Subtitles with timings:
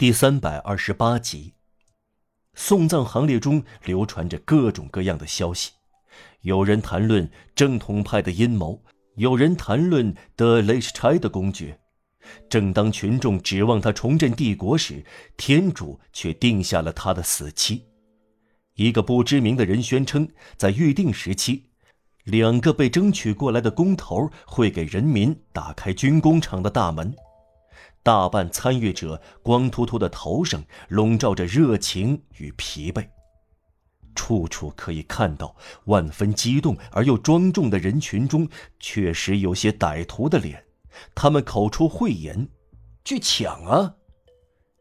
[0.00, 1.52] 第三百二十八集，
[2.54, 5.72] 送葬行列中流传着各种各样的消息，
[6.40, 8.82] 有人谈论正统派的阴谋，
[9.16, 11.78] 有人谈论德雷什柴的公爵。
[12.48, 15.04] 正当群众指望他重振帝国时，
[15.36, 17.84] 天主却定下了他的死期。
[18.76, 20.26] 一个不知名的人宣称，
[20.56, 21.66] 在预定时期，
[22.24, 27.14] 两个被争取过来的工头会给人民打开军工厂的大门。
[28.02, 33.06] 大半参与者光秃秃的头上笼罩着热情与疲惫，
[34.14, 35.54] 处处可以看到
[35.84, 40.64] 万分激动而又庄重的人群中，确实有些歹徒的脸。
[41.14, 42.48] 他们口出秽言
[43.04, 43.94] ：“去抢啊！”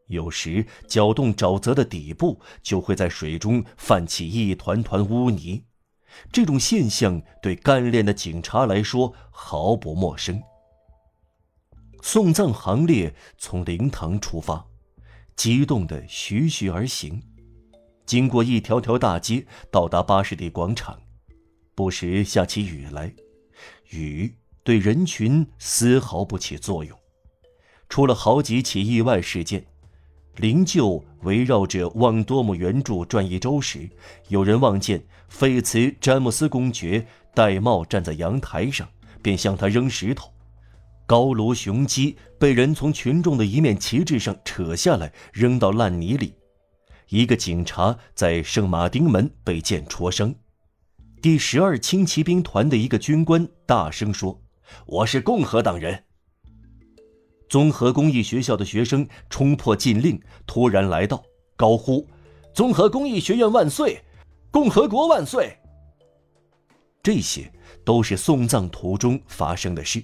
[0.08, 5.66] 有时搅动沼泽的底部，就会在水中泛起一团团污泥。
[6.32, 10.42] 这种现象对干练的警察来说毫不陌生。
[12.02, 14.66] 送葬行列从灵堂出发，
[15.36, 17.22] 激动的徐徐而行，
[18.06, 21.00] 经过一条条大街，到达巴士底广场。
[21.76, 23.14] 不时下起雨来，
[23.92, 26.98] 雨对人群丝毫不起作用。
[27.88, 29.66] 出了好几起意外事件，
[30.36, 33.90] 灵柩围绕着旺多姆圆柱转一周时，
[34.28, 38.88] 有人望见费茨詹姆斯公爵戴帽站在阳台上，
[39.22, 40.32] 便向他扔石头。
[41.10, 46.36] 高卢雄鸡被人从群众的一面旗帜上扯下来，扔到烂泥里。
[47.08, 50.36] 一个警察在圣马丁门被剑戳伤。
[51.20, 54.40] 第十二轻骑兵团的一个军官大声说
[54.86, 56.04] ：“我是共和党人。”
[57.50, 61.24] 综合工艺学校的学生冲破禁令，突然来到，
[61.56, 62.08] 高呼
[62.54, 64.00] ：“综合工艺学院万岁！
[64.52, 65.58] 共和国万岁！”
[67.02, 67.52] 这些
[67.84, 70.04] 都是送葬途中发生的事。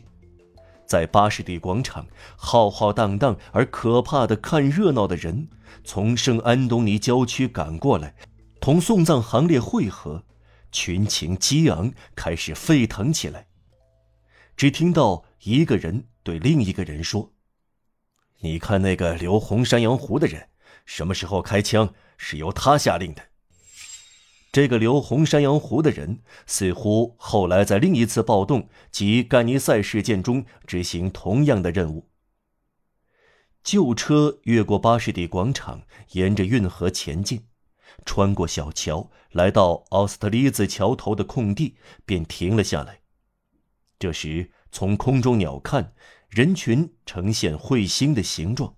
[0.85, 5.49] 在巴士底广场，浩浩荡荡而可怕的看热闹的人
[5.83, 8.15] 从圣安东尼郊区赶过来，
[8.61, 10.23] 同送葬行列汇合，
[10.71, 13.47] 群情激昂，开始沸腾起来。
[14.55, 17.33] 只听到一个人对另一个人说
[18.39, 20.49] ：“你看那个留红山羊胡的人，
[20.85, 23.21] 什么时候开枪是由他下令的。”
[24.55, 32.07] 这个留红山羊胡的人，似乎后来在另一次暴动及干尼塞事件中执行同样的任务。
[33.61, 37.47] 旧车越过巴士底广场，沿着运河前进，
[38.05, 43.01] 穿过小桥，来到奥斯特利兹桥头的空地，便停了下来。
[43.99, 45.89] 这时，从空中鸟瞰，
[46.29, 48.77] 人群呈现彗星的形状，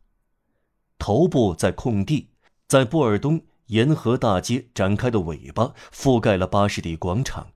[0.98, 2.32] 头部在空地，
[2.68, 3.46] 在布尔东。
[3.68, 7.48] 沿河大街展开的尾巴覆盖了巴士底广场，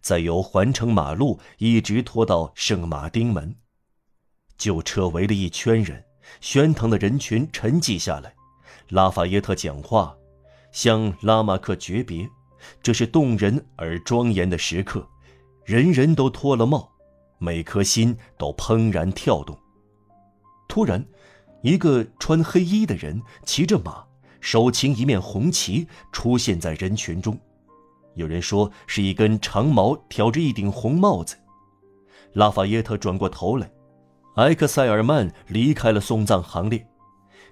[0.00, 3.56] 再由环城马路一直拖到圣马丁门。
[4.58, 6.04] 旧车围了一圈人，
[6.40, 8.34] 喧腾的人群沉寂下来。
[8.88, 10.16] 拉法耶特讲话，
[10.72, 12.28] 向拉马克诀别。
[12.82, 15.08] 这是动人而庄严的时刻，
[15.64, 16.92] 人人都脱了帽，
[17.38, 19.58] 每颗心都怦然跳动。
[20.68, 21.04] 突然，
[21.62, 24.04] 一个穿黑衣的人骑着马。
[24.42, 27.38] 手擎一面红旗出现在人群中，
[28.14, 31.36] 有人说是一根长矛挑着一顶红帽子。
[32.32, 33.70] 拉法耶特转过头来，
[34.34, 36.84] 埃克塞尔曼离开了送葬行列，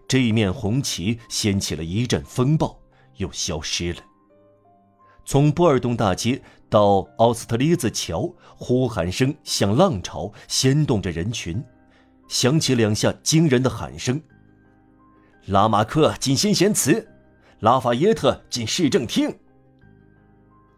[0.08, 2.76] 这一面红旗掀起了一阵风暴，
[3.18, 4.00] 又消失了。
[5.24, 11.62] 从波尔东大街到奥斯特利兹桥，呼喊声像浪潮，掀动着人群，
[12.26, 14.20] 响起两下惊人的喊声。
[15.50, 17.08] 拉马克进先贤祠，
[17.58, 19.36] 拉法耶特进市政厅。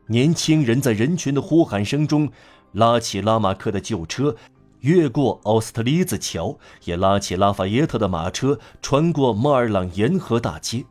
[0.06, 2.32] 年轻人在人群的呼喊声中，
[2.72, 4.34] 拉起拉马克的旧车，
[4.80, 10.82] 越过奥斯特利兹桥，也拉起拉法耶特的马车，穿过莫尔朗沿河大街。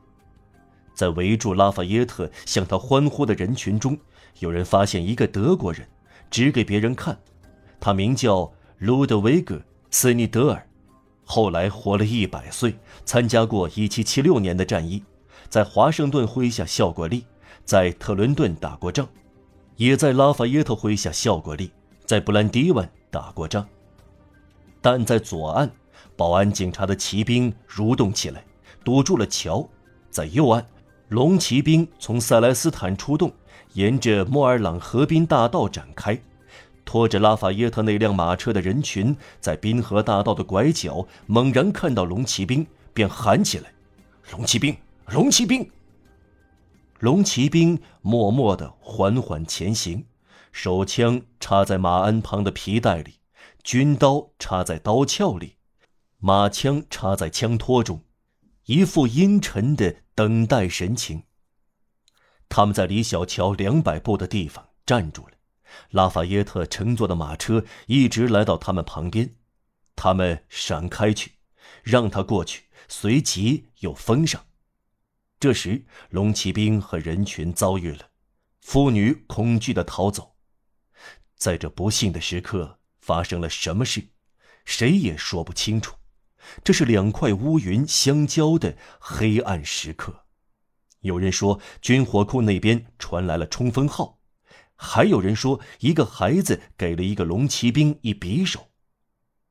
[0.94, 3.98] 在围住拉法耶特向他欢呼的人群中，
[4.38, 5.88] 有人发现一个德国人，
[6.30, 7.18] 指给别人看，
[7.80, 9.56] 他名叫卢德维格·
[9.90, 10.68] 斯尼德尔。
[11.24, 15.04] 后来活了一百岁，参加过1776年的战役，
[15.50, 17.26] 在华盛顿麾下效过力，
[17.64, 19.08] 在特伦顿打过仗，
[19.78, 21.72] 也在拉法耶特麾下效过力，
[22.06, 23.66] 在布兰迪湾打过仗。
[24.82, 25.72] 但在左岸，
[26.18, 28.44] 保安警察的骑兵蠕动起来，
[28.84, 29.70] 堵住了桥；
[30.10, 30.66] 在右岸，
[31.10, 33.32] 龙骑兵从塞莱斯坦出动，
[33.74, 36.20] 沿着莫尔朗河滨大道展开。
[36.92, 43.72] 拖着拉法耶特那辆马车的人群，在滨河大道的拐角猛然看到龙骑兵，便喊起来
[44.34, 44.76] ：“龙骑兵，
[45.08, 45.72] 龙骑兵！”
[47.00, 50.04] 龙骑兵默默地缓缓前行，
[50.52, 53.20] 手枪插在马鞍旁的皮带里，
[53.64, 55.56] 军刀插在刀鞘里，
[56.18, 58.02] 马枪插在枪托中。
[58.66, 61.24] 一副阴沉的等待神情。
[62.50, 65.32] 他们在离小桥两百步的地方站住了。
[65.92, 69.36] 拉法耶特乘坐的马车一直来到他们旁边，
[69.96, 71.34] 他们闪开去，
[71.84, 74.46] 让他过去，随即又封上。
[75.40, 78.10] 这时，龙骑兵和人群遭遇了，
[78.62, 80.36] 妇女恐惧的逃走。
[81.36, 84.10] 在这不幸的时刻，发生了什么事，
[84.64, 85.96] 谁也说不清楚。
[86.64, 90.26] 这是两块乌云相交的黑暗时刻。
[91.00, 94.21] 有人说，军火库那边传来了冲锋号。
[94.84, 98.70] 还有人说，一个孩子给了一个龙骑兵一匕首。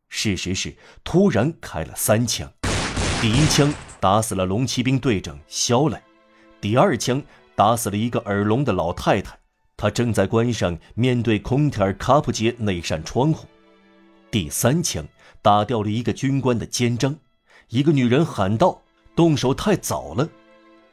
[0.08, 2.52] 事实是，突然开了三枪，
[3.20, 6.02] 第一枪打死了龙骑兵队长肖莱，
[6.60, 7.22] 第二枪
[7.54, 9.38] 打死了一个耳聋的老太太，
[9.76, 13.46] 她正在关上面对空田卡普街那扇窗户。
[14.32, 15.06] 第三枪
[15.40, 17.16] 打掉了一个军官的肩章。
[17.68, 18.82] 一个女人喊道
[19.14, 20.28] ：“动手太早了！”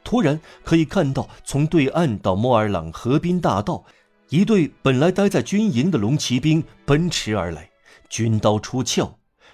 [0.04, 3.84] 突然可以看到，从对岸到莫尔朗河滨大道。
[4.30, 7.70] 一队本来待在军营的龙骑兵奔驰而来，
[8.10, 9.10] 军刀出鞘，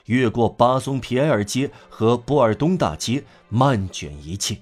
[0.07, 4.61] 越过巴松皮埃尔街和波尔东大街，漫卷一切。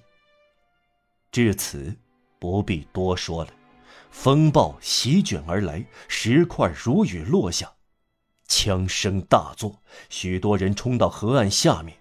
[1.31, 1.97] 至此，
[2.39, 3.51] 不必多说了。
[4.11, 7.73] 风暴席卷而来，石块如雨落下，
[8.47, 9.81] 枪声大作，
[10.11, 11.97] 许多人冲到河岸下面，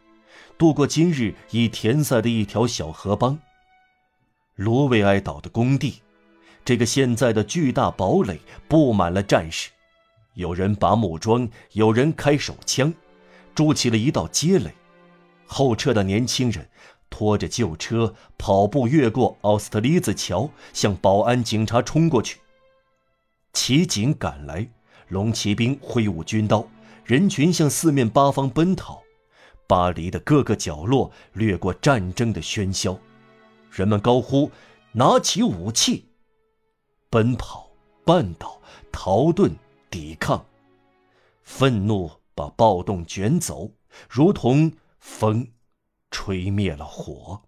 [0.57, 3.39] 渡过今日已填塞的一条小河帮。
[4.55, 6.01] 卢维埃岛的工地。
[6.63, 9.69] 这个现在的巨大堡垒布满了战士，
[10.35, 12.93] 有人拔木桩，有人开手枪，
[13.55, 14.71] 筑起了一道街垒。
[15.45, 16.69] 后撤的年轻人
[17.09, 22.39] 拖着旧车跑步越过奥斯特利兹桥，向保安警察冲过去。
[23.53, 24.65] 骑警赶来，
[25.09, 26.65] 龙骑兵挥舞军刀，
[27.03, 29.01] 人群向四面八方奔逃。
[29.67, 32.97] 巴黎的各个角落掠过战争的喧嚣，
[33.71, 34.51] 人们高呼
[34.93, 36.05] ：“拿起武器！”
[37.11, 37.69] 奔跑、
[38.05, 39.51] 绊倒、逃遁、
[39.89, 40.45] 抵抗，
[41.41, 43.69] 愤怒把暴动卷走，
[44.09, 45.45] 如同风
[46.09, 47.41] 吹灭了火。